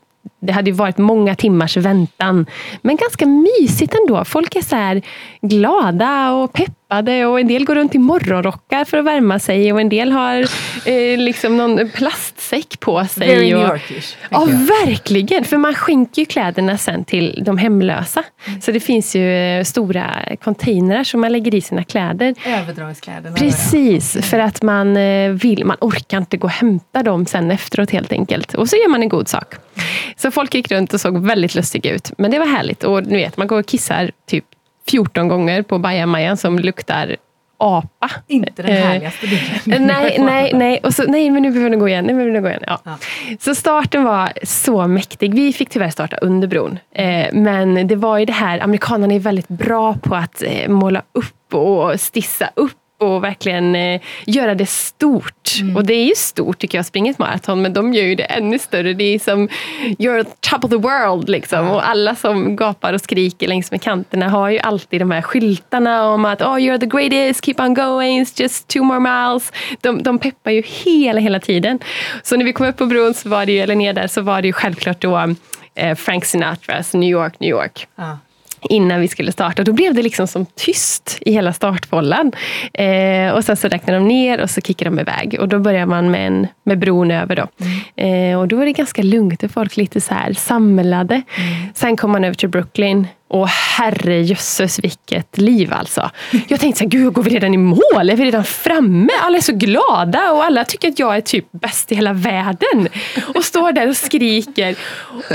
[0.46, 2.46] det hade ju varit många timmars väntan.
[2.82, 4.26] Men ganska mysigt ändå.
[4.26, 5.02] Folk är så
[5.42, 9.82] glada och peppade och en del går runt i morgonrockar för att värma sig och
[9.82, 10.40] en del har
[10.86, 13.28] eh, liksom någon plastsäck på sig.
[13.28, 14.16] Very New Yorkish.
[14.30, 14.48] Ja,
[14.86, 15.44] verkligen.
[15.44, 18.24] För man skänker ju kläderna sen till de hemlösa.
[18.48, 18.62] Mm.
[18.62, 20.06] Så det finns ju eh, stora
[20.44, 22.36] containrar som man lägger i sina kläder.
[22.46, 23.36] Överdragskläderna.
[23.36, 27.92] Precis, för att man eh, vill, man orkar inte gå och hämta dem sen efteråt
[27.92, 28.54] helt enkelt.
[28.54, 29.56] Och så gör man en god sak.
[30.18, 32.12] Så folk gick runt och såg väldigt lustiga ut.
[32.18, 32.84] Men det var härligt.
[32.84, 34.46] Och ni vet, man går och kissar typ
[34.90, 37.16] 14 gånger på bajamajan som luktar
[37.58, 38.12] apa.
[38.28, 39.88] Inte den härligaste bilden.
[39.88, 40.80] nej, nej, nej.
[40.84, 42.06] Och så, nej, men nu behöver vi gå igen.
[42.06, 42.64] Nu behöver vi gå igen.
[42.68, 42.80] Ja.
[42.84, 42.98] ja.
[43.40, 45.34] Så starten var så mäktig.
[45.34, 46.80] Vi fick tyvärr starta under bron.
[46.96, 51.02] Eh, men det var ju det här, amerikanerna är väldigt bra på att eh, måla
[51.12, 55.60] upp och stissa upp och verkligen eh, göra det stort.
[55.62, 55.76] Mm.
[55.76, 58.16] Och det är ju stort tycker jag, att springa ett maraton, men de gör ju
[58.16, 58.94] det ännu större.
[58.94, 59.48] Det är som
[59.84, 61.60] you're top of the world liksom.
[61.60, 61.72] Mm.
[61.72, 66.10] Och alla som gapar och skriker längs med kanterna har ju alltid de här skyltarna
[66.10, 69.52] om att oh, you're the greatest, keep on going, just two more miles.
[69.82, 71.80] De, de peppar ju hela, hela tiden.
[72.24, 74.22] Så när vi kom upp på bron, så var det ju, eller ner där, så
[74.22, 75.36] var det ju självklart då
[75.76, 77.88] eh, Frank Sinatras New York, New York.
[77.98, 78.18] Mm
[78.70, 79.64] innan vi skulle starta.
[79.64, 82.32] Då blev det liksom som tyst i hela startbollen.
[82.74, 85.38] Eh, och sen så räknade de ner och så kickade de iväg.
[85.40, 87.36] Och då börjar man med, en, med bron över.
[87.36, 87.48] Då.
[87.98, 88.32] Mm.
[88.32, 91.16] Eh, och då är det ganska lugnt och folk lite så här samlade.
[91.16, 91.68] Mm.
[91.74, 96.10] Sen kom man över till Brooklyn och herrejösses vilket liv alltså.
[96.48, 98.10] Jag tänkte så här, gud går vi redan i mål?
[98.10, 99.10] Är vi redan framme?
[99.22, 102.88] Alla är så glada och alla tycker att jag är typ bäst i hela världen.
[103.36, 104.76] Och står där och skriker.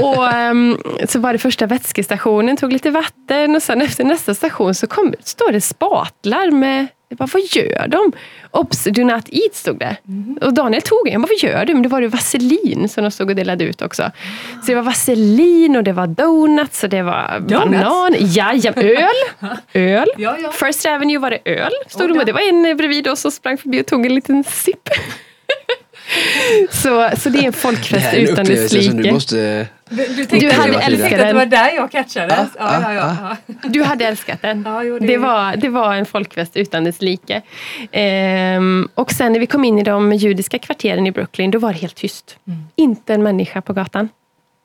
[0.01, 4.75] Och um, så var det första vätskestationen, tog lite vatten och sen efter nästa station
[4.75, 8.13] så kom, står det spatlar med jag bara, vad gör de?
[8.51, 9.97] Ops, do not eat stod det.
[10.09, 10.39] Mm.
[10.43, 11.13] Och Daniel tog en.
[11.13, 11.75] Jag bara, vad gör du?
[11.75, 14.11] Men det var det vaselin som de stod och delade ut också.
[14.61, 17.83] Så det var vaselin och det var donuts och det var donuts.
[17.83, 18.15] banan.
[18.19, 19.07] Ja, ja, öl.
[19.75, 20.09] öl.
[20.17, 20.53] Ja, ja.
[20.53, 21.73] First Avenue var det öl.
[21.89, 24.45] Stod oh, de, det var en bredvid oss som sprang förbi och tog en liten
[24.45, 24.89] sipp.
[26.71, 28.93] så, så det är en folkfest utan dess like.
[28.93, 29.67] Du, måste...
[29.89, 31.27] du, du, tänkte, du hade älskat den.
[31.27, 32.37] Det var där jag catchade.
[32.37, 33.37] Ah, ja, ja, ja, ah.
[33.69, 34.63] Du hade älskat den.
[34.67, 35.07] Ja, jo, det...
[35.07, 37.43] Det, var, det var en folkfest utan dess like.
[37.93, 41.73] Ehm, och sen när vi kom in i de judiska kvarteren i Brooklyn, då var
[41.73, 42.37] det helt tyst.
[42.47, 42.59] Mm.
[42.77, 44.09] Inte en människa på gatan.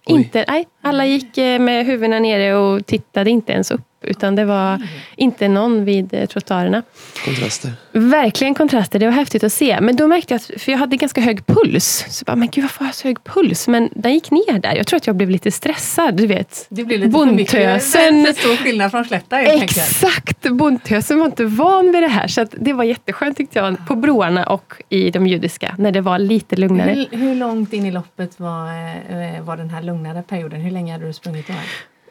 [0.07, 3.81] Inte, nej, alla gick eh, med huvudena nere och tittade inte ens upp.
[4.05, 4.87] Utan det var mm.
[5.15, 6.83] inte någon vid eh, trottoarerna.
[7.25, 7.71] Kontraster.
[7.91, 8.99] Verkligen kontraster.
[8.99, 9.81] Det var häftigt att se.
[9.81, 12.05] Men då märkte jag att, för jag hade ganska hög puls.
[12.09, 13.67] Så jag bara, men gud varför har jag så hög puls?
[13.67, 14.75] Men den gick ner där.
[14.75, 16.13] Jag tror att jag blev lite stressad.
[16.15, 16.65] Du vet.
[16.69, 18.25] Det blev lite bondtösen.
[18.25, 20.49] för stor skillnad från slätta Exakt!
[20.49, 22.27] Bondtösen var inte van vid det här.
[22.27, 23.87] Så det var jätteskönt tyckte jag.
[23.87, 25.75] På broarna och i de judiska.
[25.77, 27.07] När det var lite lugnare.
[27.11, 30.61] Hur, hur långt in i loppet var, eh, var den här lugnare perioden?
[30.61, 31.53] Hur länge hade du sprungit då?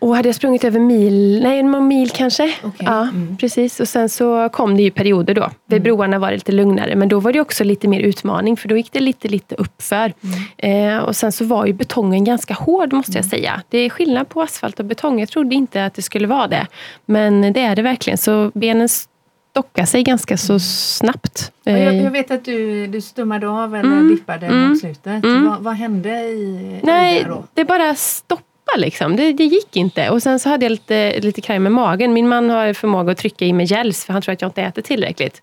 [0.04, 2.44] Och hade jag sprungit över mil, nej en mil kanske.
[2.62, 2.86] Okay.
[2.86, 3.36] Ja, mm.
[3.36, 3.80] precis.
[3.80, 5.50] Och sen så kom det ju perioder då.
[5.66, 5.82] Vid mm.
[5.82, 6.96] broarna var det lite lugnare.
[6.96, 8.56] Men då var det också lite mer utmaning.
[8.56, 10.12] För då gick det lite, lite uppför.
[10.58, 10.96] Mm.
[10.96, 13.30] Eh, och sen så var ju betongen ganska hård måste jag mm.
[13.30, 13.62] säga.
[13.68, 15.20] Det är skillnad på asfalt och betong.
[15.20, 16.66] Jag trodde inte att det skulle vara det.
[17.06, 18.18] Men det är det verkligen.
[18.18, 21.52] Så benen stockar sig ganska så snabbt.
[21.64, 22.10] Jag, jag, eh.
[22.10, 24.08] vet att du, du stummade av eller mm.
[24.08, 24.68] dippade mm.
[24.68, 25.24] mot slutet.
[25.24, 25.48] Mm.
[25.48, 27.44] Vad, vad, hände i, Nej, i det då?
[27.54, 29.16] Det bara stoppade Liksom.
[29.16, 30.10] Det, det, gick inte.
[30.10, 32.12] Och sen så hade jag lite, lite kraj med magen.
[32.12, 34.62] Min man har förmåga att trycka i mig gels för han tror att jag inte
[34.62, 35.42] äter tillräckligt.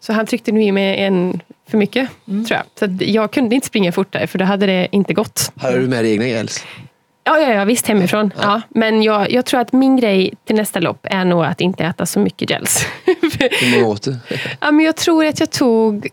[0.00, 2.44] Så han tryckte nu i mig en för mycket, mm.
[2.44, 2.66] tror jag.
[2.98, 5.52] Så jag kunde inte springa fortare för då hade det inte gått.
[5.56, 6.64] Hade du med dig egna gels?
[7.24, 8.32] Ja, ja, ja visst hemifrån.
[8.36, 8.42] Ja.
[8.42, 8.62] ja.
[8.68, 12.06] men jag, jag tror att min grej till nästa lopp är nog att inte äta
[12.06, 12.86] så mycket gels.
[13.04, 14.16] Hur många åt du?
[14.60, 16.08] ja, men jag tror att jag tog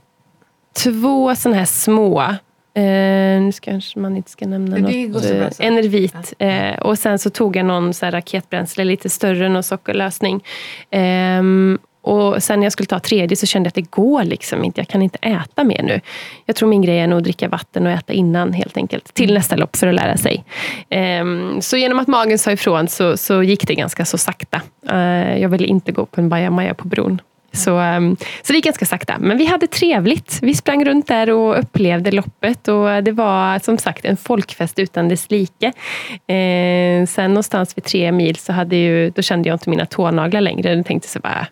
[0.83, 2.35] två sådana här små.
[2.77, 5.25] Eh, nu kanske man inte ska nämna något.
[5.25, 6.33] Eh, Enervit.
[6.39, 10.43] Eh, och sen så tog jag någon så raketbränsle, lite större, någon sockerlösning.
[10.89, 11.43] Eh,
[12.01, 14.81] och sen när jag skulle ta tredje så kände jag att det går liksom inte.
[14.81, 16.01] Jag kan inte äta mer nu.
[16.45, 19.13] Jag tror min grej är nog att dricka vatten och äta innan helt enkelt.
[19.13, 20.43] Till nästa lopp för att lära sig.
[21.21, 24.61] Um, så genom att magen sa ifrån så, så gick det ganska så sakta.
[24.91, 27.21] Uh, jag ville inte gå på en bajamaja på bron.
[27.51, 29.15] Så, um, så det gick ganska sakta.
[29.19, 30.39] Men vi hade trevligt.
[30.41, 32.67] Vi sprang runt där och upplevde loppet.
[32.67, 35.67] Och det var som sagt en folkfest utan dess like.
[36.27, 40.41] Eh, sen någonstans vid tre mil så hade ju, då kände jag inte mina tånaglar
[40.41, 40.73] längre.
[40.73, 41.47] Jag tänkte så bara,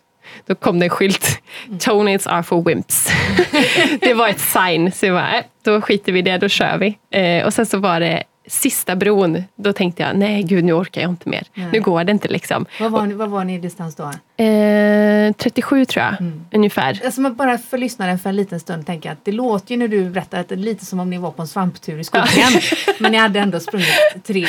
[0.45, 1.41] då kom det en skylt.
[1.79, 3.11] Toenails are for wimps.
[3.99, 4.91] det var ett sign.
[4.91, 6.97] Så jag bara, äh, då skiter vi i det, då kör vi.
[7.19, 11.01] Eh, och sen så var det sista bron, då tänkte jag, nej gud nu orkar
[11.01, 11.47] jag inte mer.
[11.53, 11.69] Nej.
[11.71, 12.65] Nu går det inte liksom.
[12.79, 14.03] Vad var, ni, vad var ni i distans då?
[14.43, 16.45] Eh, 37 tror jag, mm.
[16.53, 17.01] ungefär.
[17.05, 20.09] Alltså bara för lyssnaren för en liten stund tänka att det låter ju när du
[20.09, 22.27] berättar att det är lite som om ni var på en svamptur i skogen.
[22.99, 23.87] men ni hade ändå sprungit
[24.23, 24.45] tre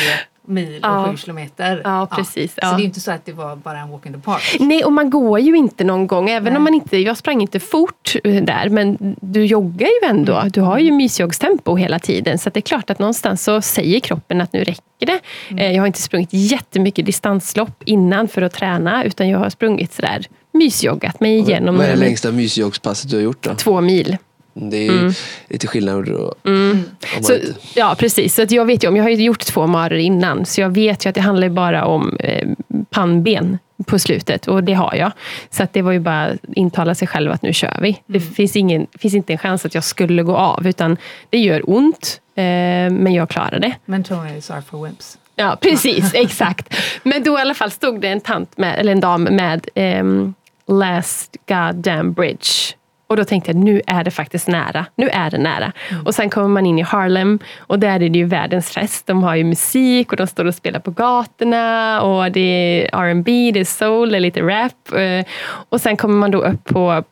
[0.46, 1.10] mil och ja.
[1.10, 1.80] sju kilometer.
[1.84, 2.54] Ja, precis.
[2.56, 2.70] Ja.
[2.70, 4.56] Så det är inte så att det var bara en walk in the park.
[4.60, 6.30] Nej, och man går ju inte någon gång.
[6.30, 6.56] Även Nej.
[6.56, 10.36] om man inte, jag sprang inte fort eh, där, men du joggar ju ändå.
[10.36, 10.50] Mm.
[10.50, 12.38] Du har ju mysjoggstempo hela tiden.
[12.38, 15.20] Så det är klart att någonstans så säger kroppen att nu räcker det.
[15.48, 15.64] Mm.
[15.64, 19.92] Eh, jag har inte sprungit jättemycket distanslopp innan för att träna, utan jag har sprungit
[19.92, 21.76] sådär mysjoggat mig igenom.
[21.76, 23.54] Vad är det längsta mysjoggspasset du har gjort då?
[23.54, 24.16] Två mil.
[24.58, 25.12] Det är mm.
[25.48, 26.04] lite skillnad.
[26.04, 26.84] Då, mm.
[27.20, 27.32] så,
[27.74, 28.34] ja, precis.
[28.34, 31.06] Så jag vet ju om, jag har ju gjort två maror innan, så jag vet
[31.06, 32.48] ju att det handlar bara om eh,
[32.90, 35.12] pannben på slutet och det har jag.
[35.50, 37.88] Så att det var ju bara att intala sig själv att nu kör vi.
[37.88, 38.00] Mm.
[38.06, 40.96] Det finns, ingen, finns inte en chans att jag skulle gå av, utan
[41.30, 42.42] det gör ont, eh,
[42.90, 43.74] men jag klarar det.
[43.84, 45.18] Men toenails are for wimps.
[45.34, 46.10] Ja, precis.
[46.14, 46.76] exakt.
[47.02, 50.34] Men då i alla fall stod det en, tant med, eller en dam med um,
[50.68, 54.86] Last goddamn bridge och då tänkte jag, nu är det faktiskt nära.
[54.94, 55.72] Nu är det nära.
[55.90, 56.06] Mm.
[56.06, 59.06] Och sen kommer man in i Harlem och där är det ju världens fest.
[59.06, 63.50] De har ju musik och de står och spelar på gatorna och det är R&B,
[63.54, 64.92] det är soul, det är lite rap.
[64.94, 65.26] Eh,
[65.68, 67.04] och sen kommer man då upp på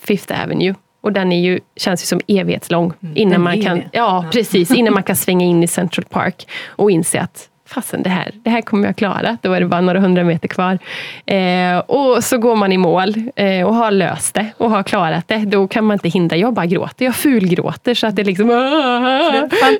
[0.00, 0.74] Fifth Avenue.
[1.00, 2.92] Och den är ju, känns ju som evighetslång.
[3.02, 4.70] Mm, innan man kan, ja, ja, precis.
[4.70, 8.50] Innan man kan svänga in i Central Park och inse att fasen det här, det
[8.50, 9.38] här kommer jag klara.
[9.42, 10.78] Då är det bara några hundra meter kvar.
[11.26, 15.28] Eh, och så går man i mål eh, och har löst det och har klarat
[15.28, 15.38] det.
[15.38, 16.36] Då kan man inte hindra.
[16.36, 17.04] Jag bara gråter.
[17.04, 18.46] Jag fulgråter så att det liksom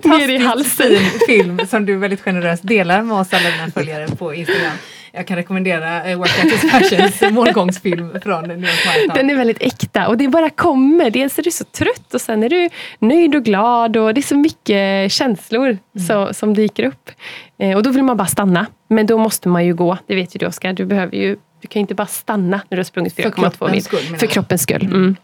[0.05, 0.97] ner i halsen.
[1.27, 4.77] film som du väldigt generöst delar med oss alla dina följare på Instagram.
[5.17, 9.15] Jag kan rekommendera eh, Work At Passions målgångsfilm från New York Marathon.
[9.15, 11.11] Den är väldigt äkta och det bara kommer.
[11.11, 14.23] Dels är du så trött och sen är du nöjd och glad och det är
[14.23, 16.07] så mycket känslor mm.
[16.09, 17.11] så, som dyker upp.
[17.59, 18.67] Eh, och då vill man bara stanna.
[18.89, 19.99] Men då måste man ju gå.
[20.07, 20.73] Det vet ju du Oskar.
[20.73, 23.85] Du, behöver ju, du kan inte bara stanna när du har sprungit 4,2 mil.
[23.85, 24.83] Skull, för kroppens skull.
[24.83, 24.95] Mm.
[24.95, 25.17] mm.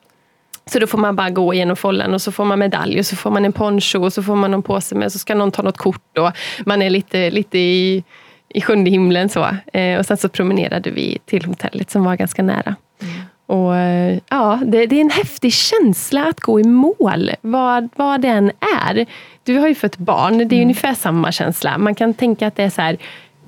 [0.66, 3.16] Så då får man bara gå genom follen och så får man medalj och så
[3.16, 5.62] får man en poncho och så får man någon påse med så ska någon ta
[5.62, 6.32] något kort och
[6.66, 8.04] man är lite, lite i
[8.54, 9.28] i sjunde himlen.
[9.28, 9.48] Så.
[9.72, 12.74] Eh, och sen så promenerade vi till hotellet som var ganska nära.
[13.02, 13.14] Mm.
[13.46, 18.20] Och eh, ja, det, det, är en häftig känsla att gå i mål, vad, vad
[18.20, 18.52] den
[18.86, 19.06] är.
[19.42, 20.62] Du har ju fått barn, det är mm.
[20.62, 21.78] ungefär samma känsla.
[21.78, 22.98] Man kan tänka att det är så här,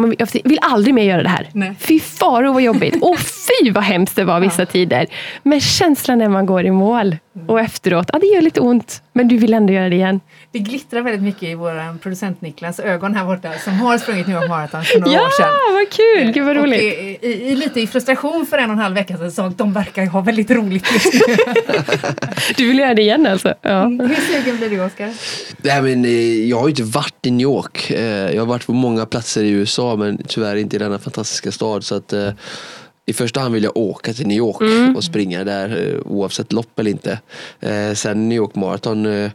[0.03, 1.49] man vill aldrig mer göra det här.
[1.53, 1.75] Nej.
[1.79, 2.97] Fy faro vad jobbigt.
[3.03, 4.67] Och fy vad hemskt det var vissa ja.
[4.67, 5.07] tider.
[5.43, 9.03] Men känslan när man går i mål och efteråt, ja det gör lite ont.
[9.13, 10.21] Men du vill ändå göra det igen.
[10.53, 14.37] Det glittrar väldigt mycket i vår producent Niklas ögon här borta som har sprungit New
[14.37, 15.49] York Marathon för några ja, år sedan.
[15.49, 16.33] Ja, vad kul!
[16.33, 16.81] Gud vad roligt.
[16.81, 19.59] Och i, i, lite i frustration för en och en halv vecka sedan sa att
[19.59, 21.35] de verkar ha väldigt roligt just nu.
[22.57, 23.55] du vill göra det igen alltså?
[23.63, 23.83] Ja.
[23.83, 25.13] Mm, hur sugen blir du Oskar?
[25.57, 27.91] Nej, men, eh, jag har ju inte varit i New York.
[27.91, 31.53] Eh, jag har varit på många platser i USA men tyvärr inte i denna fantastiska
[31.53, 31.85] stad.
[31.85, 32.31] Så att, eh,
[33.07, 34.97] i första hand vill jag åka till New York mm.
[34.97, 37.19] och springa där oavsett lopp eller inte.
[37.95, 39.31] Sen New York Marathon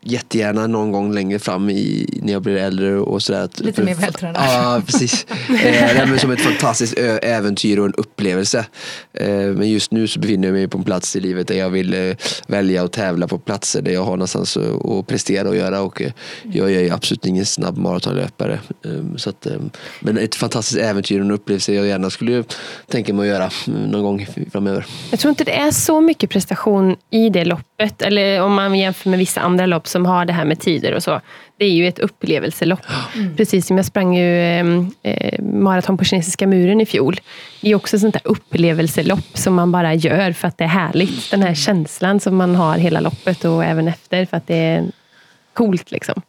[0.00, 3.48] jättegärna någon gång längre fram i, när jag blir äldre och sådär.
[3.56, 4.42] Lite mer vältränad.
[4.48, 5.26] Ja, precis.
[5.64, 8.66] eh, som ett fantastiskt äventyr och en upplevelse.
[9.12, 11.70] Eh, men just nu så befinner jag mig på en plats i livet där jag
[11.70, 12.16] vill eh,
[12.46, 15.80] välja och tävla på platser där jag har någonstans att, att prestera och göra.
[15.80, 16.12] Och, eh,
[16.42, 18.60] jag är absolut ingen snabb maratonlöpare.
[18.84, 22.44] Ehm, så att, ehm, men ett fantastiskt äventyr och en upplevelse jag gärna skulle
[22.86, 24.86] tänka mig att göra mm, någon gång framöver.
[25.10, 27.69] Jag tror inte det är så mycket prestation i det loppet.
[28.02, 31.02] Eller om man jämför med vissa andra lopp som har det här med tider och
[31.02, 31.20] så.
[31.56, 32.80] Det är ju ett upplevelselopp.
[33.14, 33.36] Mm.
[33.36, 34.40] Precis som jag sprang ju
[35.02, 37.20] eh, maraton på kinesiska muren i fjol.
[37.60, 40.68] Det är också ett sånt där upplevelselopp som man bara gör för att det är
[40.68, 41.30] härligt.
[41.30, 44.84] Den här känslan som man har hela loppet och även efter för att det är
[45.52, 45.90] coolt.
[45.90, 46.22] Liksom.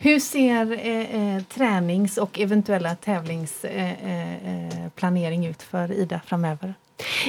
[0.00, 0.12] Mm.
[0.12, 6.74] Hur ser eh, eh, tränings och eventuella tävlingsplanering eh, eh, ut för Ida framöver?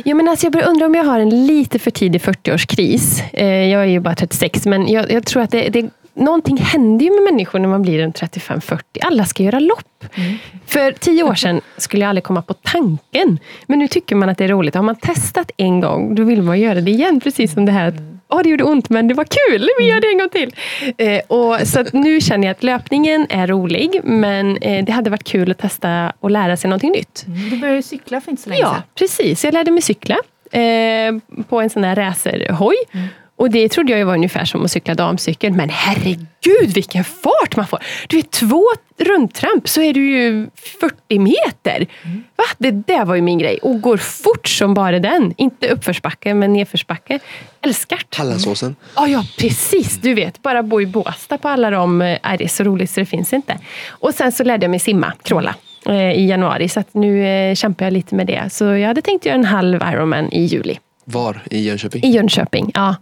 [0.04, 3.24] Ja, men alltså jag börjar undra om jag har en lite för tidig 40-årskris.
[3.34, 7.06] Eh, jag är ju bara 36, men jag, jag tror att det, det, någonting händer
[7.06, 8.82] ju med människor när man blir en 35-40.
[9.02, 10.06] Alla ska göra lopp.
[10.16, 10.38] Mm.
[10.66, 13.40] För tio år sedan skulle jag aldrig komma på tanken.
[13.68, 14.76] Men nu tycker man att det är roligt.
[14.76, 17.20] Har man testat en gång, då vill man göra det igen.
[17.20, 19.70] Precis som det här att oh, det gjorde ont, men det var kul.
[19.80, 20.56] Vi gör det en gång till.
[20.98, 25.24] Eh, och, så nu känner jag att löpningen är rolig, men eh, det hade varit
[25.24, 27.26] kul att testa och lära sig någonting nytt.
[27.28, 28.74] Mm, du började cykla för inte så länge sedan.
[28.76, 29.44] Ja, precis.
[29.44, 30.18] Jag lärde mig cykla
[30.52, 32.76] eh, på en sån här racerhoj.
[32.92, 33.08] Mm.
[33.40, 35.54] Och det trodde jag var ungefär som att cykla damcykel.
[35.54, 37.80] Men herregud vilken fart man får!
[38.08, 38.66] Du vet, två
[38.98, 41.88] rundtramp så är du ju 40 meter.
[42.04, 42.24] Mm.
[42.36, 42.44] Va?
[42.58, 43.58] Det där var ju min grej.
[43.62, 45.34] Och går fort som bara den.
[45.38, 47.20] Inte uppförsbacke, men nedförsbacke.
[47.62, 48.18] Älskar det.
[48.18, 48.76] Hallandsåsen.
[48.96, 49.98] Ja, ja, precis.
[49.98, 52.02] Du vet, bara bo i Båstad på alla de...
[52.02, 53.58] Är eh, det är så roligt så det finns inte.
[53.90, 56.70] Och sen så lärde jag mig simma, kråla eh, i januari.
[56.70, 58.50] Så nu eh, kämpar jag lite med det.
[58.52, 60.80] Så jag hade tänkt göra en halv Ironman i juli.
[61.12, 62.04] Var i Jönköping?
[62.04, 62.96] I Jönköping, ja.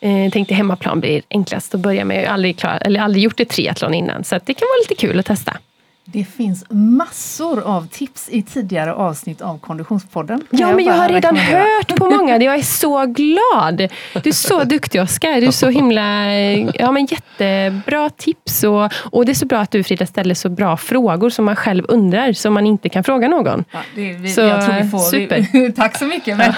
[0.00, 2.22] Eh, tänkte hemmaplan blir enklast att börja med.
[2.22, 5.06] Jag har aldrig, klar, eller aldrig gjort ett triathlon innan, så det kan vara lite
[5.06, 5.56] kul att testa.
[6.04, 10.44] Det finns massor av tips i tidigare avsnitt av Konditionspodden.
[10.50, 12.38] Ja, jag men jag har redan hört på många.
[12.38, 13.90] Jag är så glad.
[14.22, 15.40] Du är så duktig Oskar.
[15.40, 16.34] Du är så himla...
[16.74, 18.64] Ja, men jättebra tips.
[18.64, 21.56] Och, och det är så bra att du Frida ställer så bra frågor som man
[21.56, 23.64] själv undrar, som man inte kan fråga någon.
[23.70, 25.46] Ja, det, vi, så, jag tror vi får, super.
[25.52, 26.36] Vi, tack så mycket.
[26.36, 26.54] Men,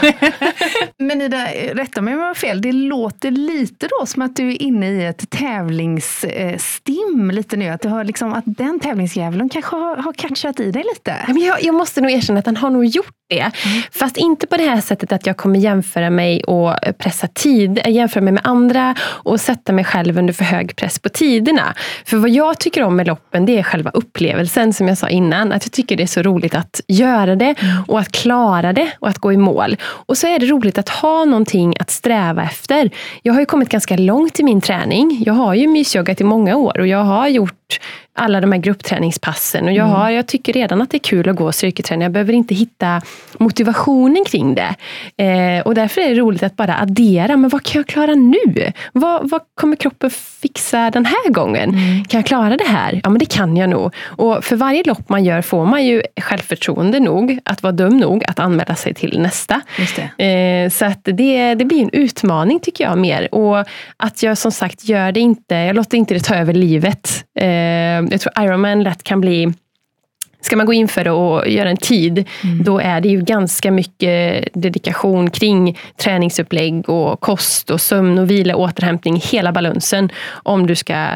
[1.09, 2.63] men Ida, rätta mig om jag har fel.
[2.63, 7.69] Det låter lite då som att du är inne i ett tävlingsstim lite nu.
[7.69, 11.17] Att, du har liksom, att den tävlingsjäveln djävulen kanske har, har catchat i dig lite?
[11.41, 13.41] Jag, jag måste nog erkänna att han har nog gjort det.
[13.41, 13.53] Mm.
[13.93, 18.25] Fast inte på det här sättet att jag kommer jämföra mig och pressa tid, jämföra
[18.25, 21.75] mig med andra och sätta mig själv under för hög press på tiderna.
[22.05, 25.53] För vad jag tycker om med loppen, det är själva upplevelsen som jag sa innan.
[25.53, 27.85] Att jag tycker det är så roligt att göra det mm.
[27.89, 29.77] och att klara det och att gå i mål.
[29.83, 32.91] Och så är det roligt att ha någonting att sträva efter.
[33.23, 35.23] Jag har ju kommit ganska långt i min träning.
[35.27, 37.81] Jag har ju mysjoggat i många år och jag har gjort
[38.15, 39.65] alla de här gruppträningspassen.
[39.65, 39.97] Och jag, mm.
[39.97, 42.03] har, jag tycker redan att det är kul att gå styrketräning.
[42.03, 43.01] Jag behöver inte hitta
[43.39, 44.75] motivationen kring det.
[45.25, 47.37] Eh, och därför är det roligt att bara addera.
[47.37, 48.73] Men vad kan jag klara nu?
[48.93, 51.71] Vad, vad kommer kroppen fixa den här gången?
[51.71, 52.05] Mm.
[52.05, 53.01] Kan jag klara det här?
[53.05, 53.95] Ja, men det kan jag nog.
[54.05, 58.25] Och för varje lopp man gör får man ju självförtroende nog att vara dum nog
[58.27, 59.61] att anmäla sig till nästa.
[60.25, 63.35] Eh, så att det, det blir en utmaning tycker jag mer.
[63.35, 63.65] Och
[63.97, 67.25] att jag som sagt gör det inte, jag låter inte det ta över livet.
[67.39, 69.53] Eh, jag tror Ironman lätt kan bli
[70.41, 72.65] Ska man gå in för det och göra en tid, mm.
[72.65, 78.57] då är det ju ganska mycket dedikation kring träningsupplägg och kost och sömn och vila,
[78.57, 81.07] återhämtning, hela balansen om du ska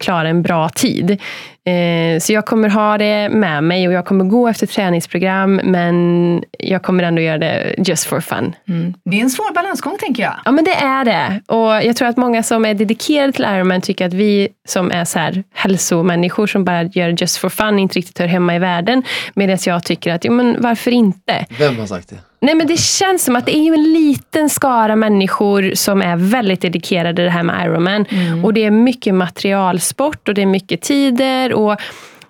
[0.00, 1.20] klara en bra tid.
[1.64, 6.44] Eh, så jag kommer ha det med mig och jag kommer gå efter träningsprogram men
[6.58, 8.54] jag kommer ändå göra det just for fun.
[8.68, 8.94] Mm.
[9.04, 10.34] Det är en svår balansgång tänker jag.
[10.44, 11.40] Ja men det är det.
[11.46, 15.04] Och jag tror att många som är dedikerade till Ironman tycker att vi som är
[15.04, 19.02] så här hälsomänniskor som bara gör just for fun inte riktigt hör hemma i världen.
[19.34, 21.46] Medan jag tycker att, jo men varför inte?
[21.58, 22.16] Vem har sagt det?
[22.42, 26.60] Nej men det känns som att det är en liten skara människor som är väldigt
[26.60, 28.06] dedikerade det här med Ironman.
[28.08, 28.44] Mm.
[28.44, 31.49] Och det är mycket materialsport och det är mycket tider.
[31.52, 31.76] Och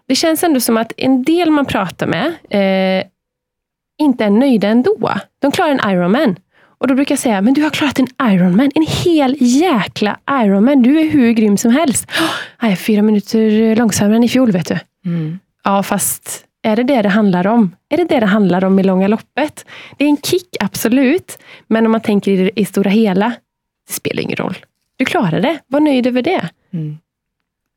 [0.08, 3.06] det känns ändå som att en del man pratar med eh,
[3.98, 5.10] inte är nöjda ändå.
[5.38, 6.36] De klarar en Ironman.
[6.80, 8.70] Och då brukar jag säga, men du har klarat en Ironman.
[8.74, 10.82] En hel jäkla Ironman.
[10.82, 12.10] Du är hur grym som helst.
[12.10, 14.78] Oh, jag är fyra minuter långsammare än i fjol vet du.
[15.04, 15.38] Mm.
[15.64, 17.76] Ja, fast är det det det handlar om?
[17.88, 19.64] Är det det det handlar om i långa loppet?
[19.96, 21.38] Det är en kick, absolut.
[21.66, 23.32] Men om man tänker i det stora hela,
[23.86, 24.56] det spelar ingen roll.
[24.96, 25.58] Du klarar det.
[25.66, 26.48] Var nöjd över det.
[26.72, 26.98] Mm.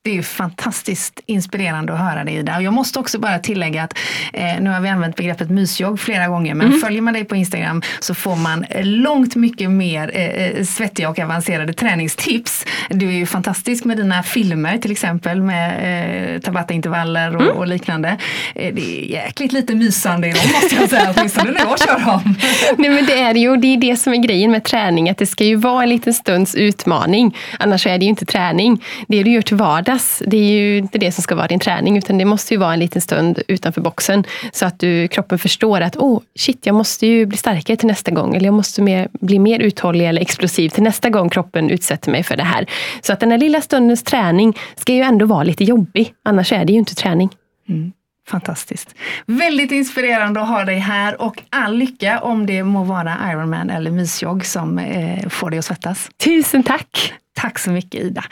[0.06, 2.62] Det är fantastiskt inspirerande att höra dig Ida.
[2.62, 3.98] Jag måste också bara tillägga att
[4.34, 6.80] eh, nu har vi använt begreppet mysjogg flera gånger men mm.
[6.80, 11.20] följer man dig på Instagram så får man långt mycket mer eh, eh, svettiga och
[11.20, 12.66] avancerade träningstips.
[12.89, 17.56] Du är ju fantastisk med dina filmer till exempel med eh, Tabata-intervaller och, mm.
[17.58, 18.18] och liknande.
[18.56, 22.00] Eh, det är jäkligt lite mysande i dem måste jag säga, åtminstone när jag kör
[22.06, 22.36] dem.
[22.78, 25.26] Nej men det är ju det, är det som är grejen med träning, att det
[25.26, 27.38] ska ju vara en liten stunds utmaning.
[27.60, 28.84] Annars är det ju inte träning.
[29.08, 30.22] Det du gör till vardags utvecklas.
[30.28, 32.74] det är ju inte det som ska vara din träning, utan det måste ju vara
[32.74, 34.24] en liten stund utanför boxen.
[34.52, 38.12] Så att du, kroppen förstår att, oh shit, jag måste ju bli starkare till nästa
[38.12, 38.36] gång.
[38.36, 42.24] Eller jag måste mer, bli mer uthållig eller explosiv till nästa gång kroppen utsätter mig
[42.24, 42.66] för det här.
[43.02, 46.66] Så att den här lilla stundens träning ska ju ändå vara lite jobbig, annars är
[46.66, 47.30] det ju inte träning.
[47.70, 47.91] Mm.
[48.28, 48.95] Fantastiskt.
[49.26, 53.91] Väldigt inspirerande att ha dig här och all lycka om det må vara Ironman eller
[53.91, 56.09] mysjogg som eh, får dig att svettas.
[56.17, 57.13] Tusen tack!
[57.36, 58.24] Tack så mycket Ida.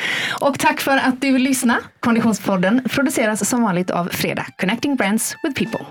[0.42, 1.80] Och tack för att du lyssnade.
[2.00, 5.86] Konditionspodden produceras som vanligt av Fredag, Connecting Brands with People.